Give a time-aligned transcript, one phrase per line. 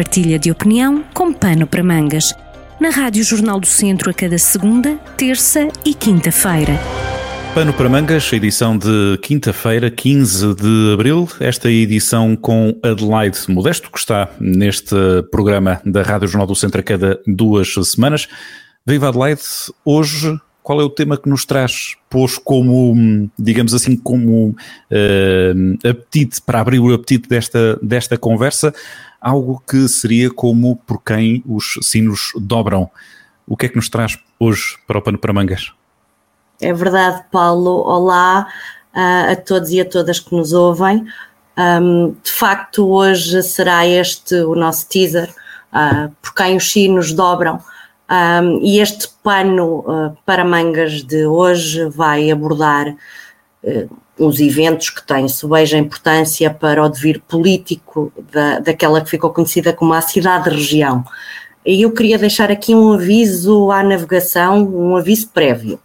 [0.00, 2.34] partilha de opinião com pano para mangas.
[2.80, 6.72] Na Rádio Jornal do Centro a cada segunda, terça e quinta-feira.
[7.52, 11.28] Pano para Mangas, edição de quinta-feira, 15 de abril.
[11.38, 14.96] Esta edição com Adelaide Modesto, que está neste
[15.30, 18.26] programa da Rádio Jornal do Centro a cada duas semanas.
[18.86, 19.42] Viva Adelaide,
[19.84, 26.40] hoje qual é o tema que nos traz, pôs como, digamos assim, como uh, apetite,
[26.42, 28.74] para abrir o apetite desta, desta conversa,
[29.20, 32.90] algo que seria como por quem os sinos dobram.
[33.46, 35.72] O que é que nos traz hoje para o Pano para Mangas?
[36.60, 37.82] É verdade, Paulo.
[37.86, 38.46] Olá
[38.94, 41.06] uh, a todos e a todas que nos ouvem.
[41.58, 45.28] Um, de facto, hoje será este o nosso teaser,
[45.72, 47.60] uh, por quem os sinos dobram.
[48.10, 55.06] Um, e este pano uh, para mangas de hoje vai abordar uh, os eventos que
[55.06, 61.04] têm subeja importância para o devir político da, daquela que ficou conhecida como a cidade-região.
[61.64, 65.76] E eu queria deixar aqui um aviso à navegação, um aviso prévio.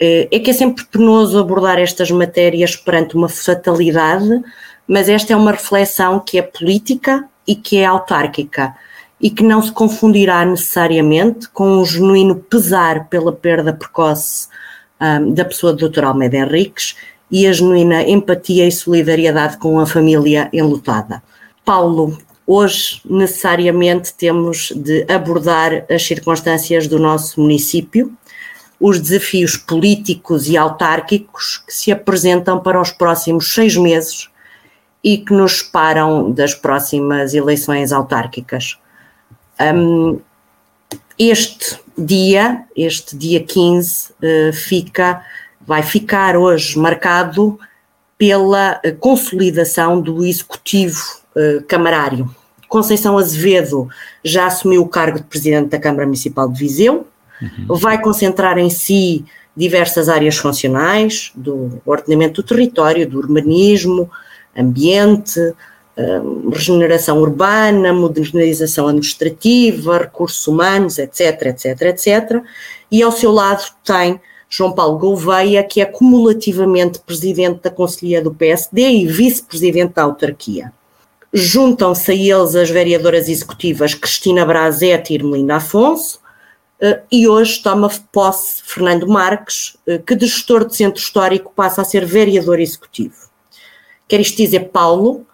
[0.00, 4.42] Uh, é que é sempre penoso abordar estas matérias perante uma fatalidade,
[4.84, 8.74] mas esta é uma reflexão que é política e que é autárquica
[9.22, 14.48] e que não se confundirá necessariamente com o genuíno pesar pela perda precoce
[15.00, 16.04] um, da pessoa do Dr.
[16.04, 16.96] Almeida Henriques
[17.30, 21.22] e a genuína empatia e solidariedade com a família enlutada.
[21.64, 28.12] Paulo, hoje necessariamente temos de abordar as circunstâncias do nosso município,
[28.80, 34.28] os desafios políticos e autárquicos que se apresentam para os próximos seis meses
[35.04, 38.81] e que nos separam das próximas eleições autárquicas.
[39.60, 40.20] Um,
[41.18, 45.24] este dia, este dia 15, uh, eh, fica,
[45.60, 47.58] vai ficar hoje marcado
[48.16, 51.00] pela eh, consolidação do executivo
[51.36, 52.34] uh, camarário.
[52.68, 53.88] Conceição Azevedo
[54.24, 57.06] já assumiu o cargo de presidente da Câmara Municipal de Viseu,
[57.40, 57.76] uhum.
[57.76, 59.24] vai concentrar em si
[59.56, 64.10] diversas áreas funcionais do ordenamento do território, do urbanismo,
[64.56, 65.38] ambiente,
[66.50, 72.42] regeneração urbana, modernização administrativa, recursos humanos, etc, etc, etc.
[72.90, 78.34] E ao seu lado tem João Paulo Gouveia, que é cumulativamente presidente da Conselhia do
[78.34, 80.72] PSD e vice-presidente da autarquia.
[81.32, 86.20] Juntam-se a eles as vereadoras executivas Cristina Brazete e Irmelinda Afonso,
[86.78, 91.80] eh, e hoje toma posse Fernando Marques, eh, que de gestor de centro histórico passa
[91.80, 93.14] a ser vereador executivo.
[94.06, 95.24] Quer isto dizer, Paulo,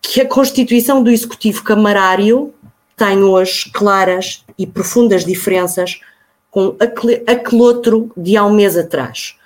[0.00, 2.54] que a constituição do executivo camarário
[2.96, 6.00] tem hoje claras e profundas diferenças
[6.50, 7.22] com aquele
[7.60, 9.36] outro de há um mês atrás.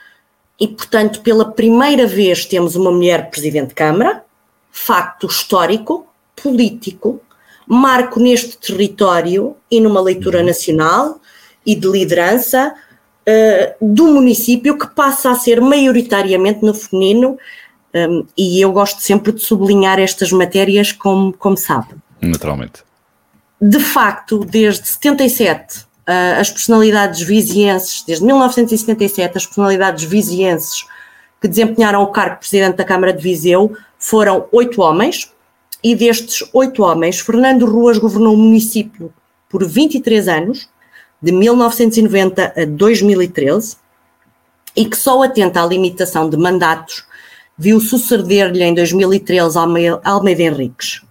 [0.61, 4.23] E, portanto, pela primeira vez temos uma mulher presidente de Câmara,
[4.71, 6.07] facto histórico,
[6.41, 7.21] político,
[7.67, 11.21] marco neste território e numa leitura nacional
[11.65, 17.39] e de liderança uh, do município que passa a ser maioritariamente no feminino
[17.95, 21.95] um, e eu gosto sempre de sublinhar estas matérias, como, como sabe.
[22.21, 22.85] Naturalmente.
[23.61, 30.87] De facto, desde 77, uh, as personalidades vizienses, desde 1977, as personalidades vizienses
[31.41, 35.33] que desempenharam o cargo de Presidente da Câmara de Viseu foram oito homens,
[35.83, 39.13] e destes oito homens, Fernando Ruas governou o município
[39.49, 40.69] por 23 anos,
[41.23, 43.77] de 1990 a 2013,
[44.77, 47.05] e que só atenta à limitação de mandatos
[47.61, 51.03] viu suceder-lhe em 2013 Almeida Henriques.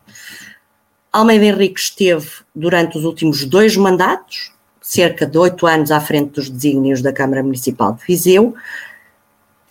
[1.14, 4.52] Almeida Henriques esteve durante os últimos dois mandatos,
[4.82, 8.56] cerca de oito anos à frente dos desígnios da Câmara Municipal de Viseu,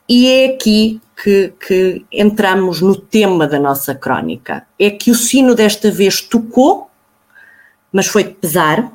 [0.08, 4.64] e é aqui que, que, entramos no tema da nossa crónica.
[4.78, 6.88] É que o sino desta vez tocou,
[7.92, 8.92] mas foi de pesar,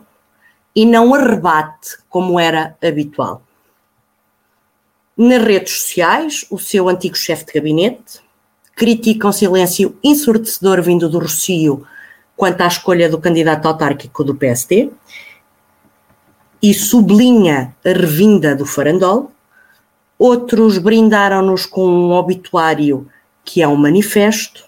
[0.73, 3.43] e não arrebate como era habitual.
[5.15, 8.19] Nas redes sociais, o seu antigo chefe de gabinete
[8.75, 11.85] critica um silêncio ensurdecedor vindo do Rocio
[12.35, 14.89] quanto à escolha do candidato autárquico do PSD
[16.59, 19.31] e sublinha a revinda do farandol.
[20.17, 23.07] Outros brindaram-nos com um obituário
[23.45, 24.65] que é um manifesto.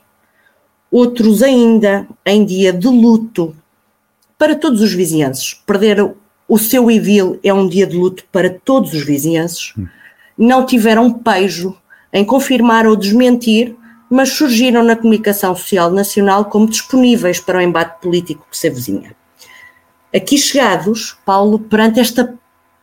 [0.91, 3.55] Outros ainda em dia de luto
[4.37, 5.55] para todos os vizinhenses.
[5.65, 6.13] Perder
[6.47, 9.73] o seu idil é um dia de luto para todos os vizinhenses.
[9.75, 9.87] Hum
[10.37, 11.75] não tiveram pejo
[12.11, 13.75] em confirmar ou desmentir,
[14.09, 19.15] mas surgiram na comunicação social nacional como disponíveis para o embate político que se avizinha.
[20.15, 22.33] Aqui chegados, Paulo, perante esta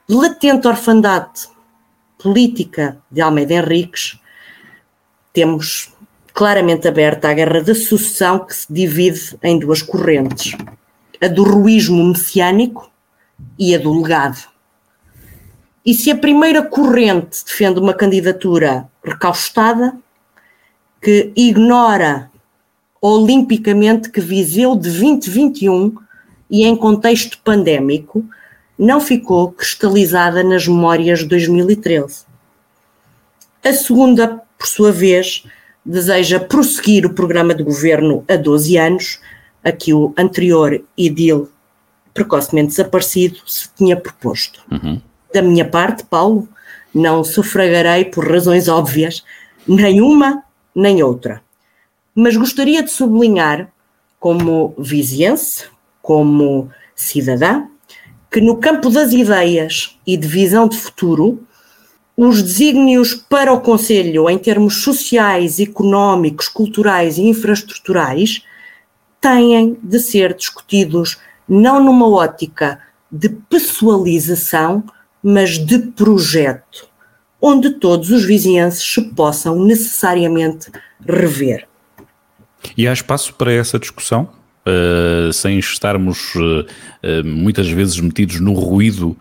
[0.09, 1.49] latente orfandade
[2.19, 4.19] política de Almeida Henriques,
[5.33, 5.93] temos
[6.35, 10.57] claramente aberta à guerra da sucessão que se divide em duas correntes:
[11.21, 12.91] a do ruísmo messiânico
[13.59, 14.52] e a do legado.
[15.84, 19.96] E se a primeira corrente defende uma candidatura recaustada,
[21.00, 22.31] que ignora
[23.00, 25.96] olimpicamente que Viseu de 2021
[26.49, 28.25] e em contexto pandémico
[28.79, 32.25] não ficou cristalizada nas memórias de 2013.
[33.64, 35.44] A segunda, por sua vez,
[35.84, 39.20] deseja prosseguir o programa de governo há 12 anos,
[39.64, 41.49] a que o anterior idil,
[42.14, 44.61] precocemente desaparecido, se tinha proposto.
[44.70, 45.00] Uhum.
[45.32, 46.49] Da minha parte, Paulo,
[46.94, 49.25] não sufragarei por razões óbvias,
[49.67, 50.44] nem uma
[50.75, 51.43] nem outra.
[52.14, 53.73] Mas gostaria de sublinhar,
[54.19, 55.64] como viziense,
[56.00, 57.64] como cidadã,
[58.31, 61.46] que no campo das ideias e de visão de futuro,
[62.17, 68.43] os desígnios para o Conselho em termos sociais, económicos, culturais e infraestruturais
[69.20, 71.19] têm de ser discutidos
[71.49, 72.81] não numa ótica
[73.11, 74.84] de pessoalização,
[75.23, 76.89] mas de projeto,
[77.41, 80.71] onde todos os vizinhenses se possam necessariamente
[81.07, 81.67] rever.
[82.77, 84.29] E há espaço para essa discussão?
[84.65, 89.17] Uh, sem estarmos uh, uh, muitas vezes metidos no ruído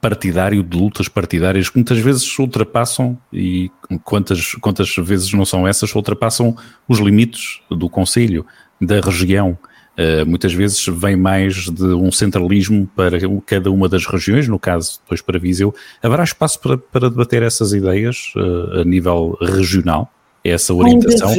[0.00, 3.70] partidário de lutas partidárias que muitas vezes ultrapassam e
[4.02, 6.56] quantas, quantas vezes não são essas, ultrapassam
[6.88, 8.46] os limites do Conselho,
[8.80, 9.56] da região.
[9.98, 14.98] Uh, muitas vezes vem mais de um centralismo para cada uma das regiões, no caso
[15.02, 15.74] depois para Viseu.
[16.02, 20.10] Haverá espaço para, para debater essas ideias uh, a nível regional?
[20.44, 21.30] Essa orientação,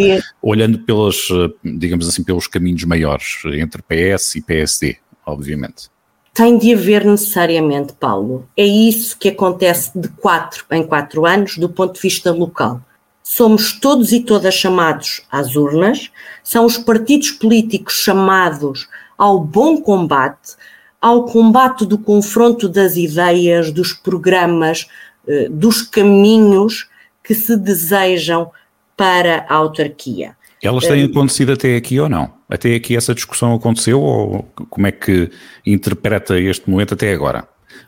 [0.42, 1.28] olhando pelos,
[1.62, 4.96] digamos assim, pelos caminhos maiores entre PS e PSD,
[5.26, 5.90] obviamente.
[6.34, 8.48] Tem de haver necessariamente, Paulo.
[8.56, 12.82] É isso que acontece de quatro em quatro anos do ponto de vista local
[13.24, 16.12] somos todos e todas chamados às urnas,
[16.44, 18.88] são os partidos políticos chamados
[19.18, 20.56] ao bom combate,
[21.02, 24.88] ao combate do confronto das ideias, dos programas,
[25.28, 26.90] eh, dos caminhos
[27.24, 28.52] que se desejam
[28.98, 30.36] para a autarquia.
[30.62, 32.34] Elas têm eh, acontecido até aqui ou não?
[32.50, 35.30] Até aqui essa discussão aconteceu ou como é que
[35.66, 37.48] interpreta este momento até agora?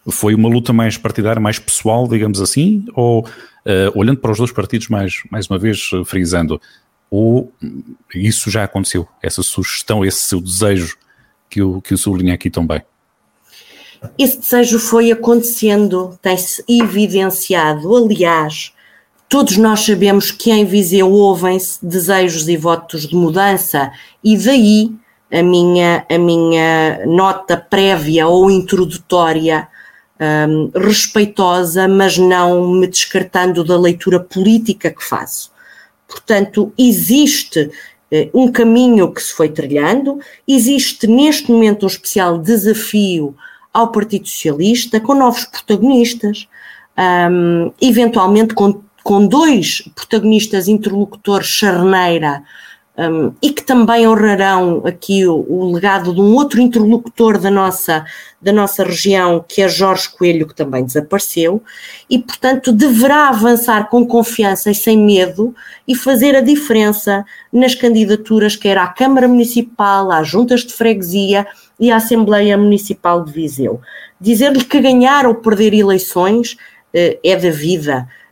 [0.10, 3.26] Foi uma luta mais partidária, mais pessoal, digamos assim, ou
[3.94, 6.62] olhando para os dois partidos, mais, mais uma vez uh, frisando,
[7.10, 7.52] ou
[8.14, 10.98] isso já aconteceu, essa sugestão, esse seu desejo
[11.50, 12.82] que o, que o sublinha aqui também?
[14.18, 17.96] Esse desejo foi acontecendo, tem-se evidenciado.
[17.96, 18.74] Aliás,
[19.28, 23.92] todos nós sabemos que em Viseu ouvem-se desejos e votos de mudança,
[24.24, 24.92] e daí
[25.32, 29.68] a minha, a minha nota prévia ou introdutória
[30.20, 35.52] um, respeitosa, mas não me descartando da leitura política que faço.
[36.08, 37.72] Portanto, existe
[38.12, 43.36] eh, um caminho que se foi trilhando, existe neste momento um especial desafio
[43.74, 46.48] ao Partido Socialista, com novos protagonistas,
[46.98, 52.44] um, eventualmente com, com dois protagonistas interlocutores charneira
[52.98, 58.06] um, e que também honrarão aqui o, o, legado de um outro interlocutor da nossa,
[58.42, 61.62] da nossa região, que é Jorge Coelho, que também desapareceu,
[62.10, 65.54] e portanto deverá avançar com confiança e sem medo
[65.88, 71.46] e fazer a diferença nas candidaturas, quer à Câmara Municipal, às juntas de freguesia
[71.78, 73.82] e à Assembleia Municipal de Viseu.
[74.22, 78.25] Dizer-lhe que ganhar ou perder eleições uh, é da vida eh,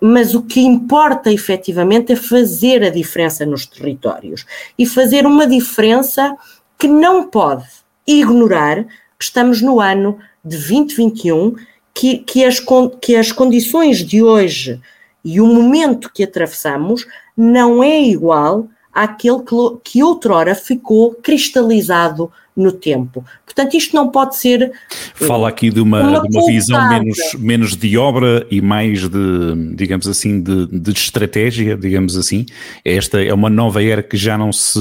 [0.00, 4.46] mas o que importa efetivamente é fazer a diferença nos territórios
[4.78, 6.36] e fazer uma diferença
[6.78, 7.66] que não pode
[8.06, 8.84] ignorar
[9.18, 11.56] que estamos no ano de 2021,
[11.92, 12.62] que, que, as,
[13.00, 14.80] que as condições de hoje
[15.24, 17.04] e o momento que atravessamos
[17.36, 23.24] não é igual àquele que, que outrora ficou cristalizado no tempo.
[23.44, 24.72] Portanto, isto não pode ser.
[25.14, 29.74] Fala aqui de uma, uma, de uma visão menos, menos de obra e mais de,
[29.74, 32.44] digamos assim, de, de estratégia, digamos assim.
[32.84, 34.80] Esta é uma nova era que já não se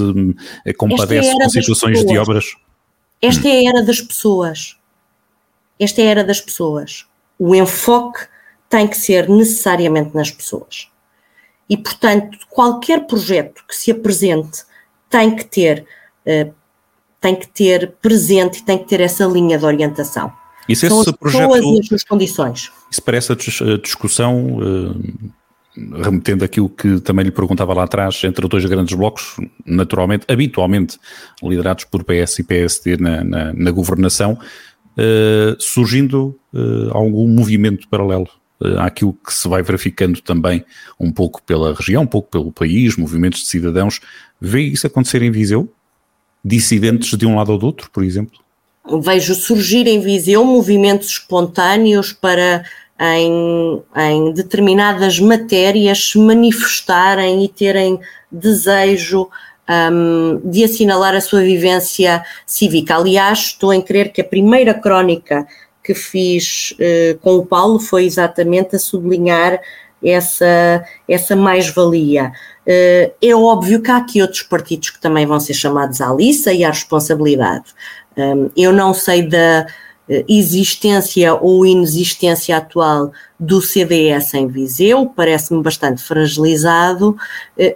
[0.66, 2.46] eh, compadece é com situações de obras.
[3.22, 3.52] Esta hum.
[3.52, 4.76] é a era das pessoas.
[5.80, 7.06] Esta é a era das pessoas.
[7.38, 8.22] O enfoque
[8.68, 10.90] tem que ser necessariamente nas pessoas.
[11.70, 14.64] E, portanto, qualquer projeto que se apresente
[15.10, 15.86] tem que ter
[16.26, 16.54] uh,
[17.20, 20.32] tem que ter presente e tem que ter essa linha de orientação.
[20.70, 22.72] Isso São esse as projeto, pessoas e as suas condições.
[22.92, 23.36] Isso parece a
[23.82, 30.26] discussão, uh, remetendo aquilo que também lhe perguntava lá atrás, entre dois grandes blocos, naturalmente,
[30.28, 31.00] habitualmente
[31.42, 36.40] liderados por PS e PSD na, na, na governação, uh, surgindo
[36.92, 38.28] algum movimento paralelo
[38.80, 40.66] àquilo que se vai verificando também
[41.00, 44.00] um pouco pela região, um pouco pelo país, movimentos de cidadãos.
[44.40, 45.72] Vê isso acontecer em Viseu?
[46.44, 48.40] Dissidentes de um lado ou do outro, por exemplo?
[49.02, 52.64] Vejo surgir em Viseu movimentos espontâneos para
[53.00, 58.00] em, em determinadas matérias se manifestarem e terem
[58.32, 59.30] desejo
[59.70, 62.96] um, de assinalar a sua vivência cívica.
[62.96, 65.46] Aliás, estou em crer que a primeira crónica
[65.88, 69.62] que fiz uh, com o Paulo foi exatamente a sublinhar
[70.03, 72.34] essa, essa mais-valia.
[72.67, 76.51] Uh, é óbvio que há aqui outros partidos que também vão ser chamados à liça
[76.51, 77.74] e à responsabilidade.
[78.17, 79.65] Um, eu não sei da
[80.10, 87.15] eh, existência ou inexistência atual do CDS em Viseu, parece-me bastante fragilizado.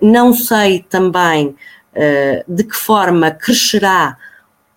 [0.02, 1.56] Não sei também
[2.48, 4.18] de que forma crescerá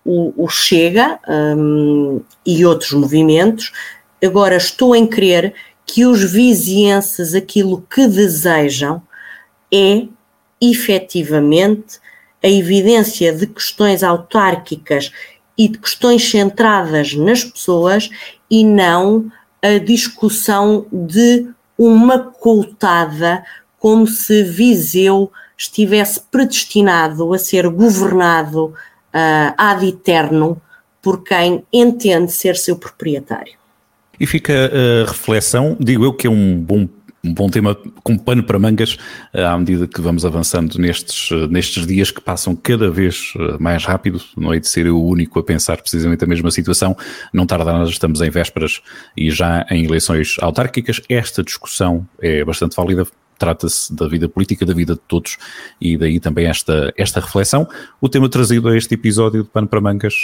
[0.05, 3.73] o, o Chega um, e outros movimentos.
[4.23, 5.53] Agora, estou em crer
[5.85, 9.01] que os vizienses aquilo que desejam
[9.73, 10.07] é
[10.61, 11.99] efetivamente
[12.43, 15.11] a evidência de questões autárquicas
[15.57, 18.09] e de questões centradas nas pessoas
[18.49, 19.31] e não
[19.61, 21.47] a discussão de
[21.77, 23.43] uma coltada
[23.79, 28.73] como se Viseu estivesse predestinado a ser governado
[29.15, 30.61] uh, ad eterno
[31.01, 33.53] por quem entende ser seu proprietário.
[34.19, 36.87] E fica a reflexão, digo eu que é um bom
[37.25, 38.97] um bom tema com pano para mangas
[39.33, 43.83] eh, à medida que vamos avançando nestes, eh, nestes dias que passam cada vez mais
[43.83, 44.21] rápido.
[44.37, 46.95] Não é de ser eu o único a pensar precisamente a mesma situação.
[47.33, 48.79] Não tarda nada, estamos em vésperas
[49.17, 51.01] e já em eleições autárquicas.
[51.09, 53.07] Esta discussão é bastante válida.
[53.37, 55.37] Trata-se da vida política, da vida de todos
[55.79, 57.67] e daí também esta, esta reflexão.
[57.99, 60.15] O tema trazido a este episódio de Pano para Mangas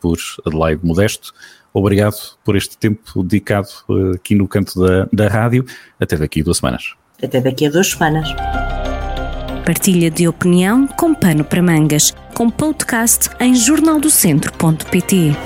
[0.00, 1.32] por Adelaide Modesto.
[1.72, 5.66] Obrigado por este tempo dedicado uh, aqui no canto da, da rádio.
[6.00, 6.94] Até daqui a duas semanas.
[7.22, 8.28] Até daqui a duas semanas.
[9.66, 15.36] Partilha de opinião com pano para mangas, com podcast em jornaldocentro.pt.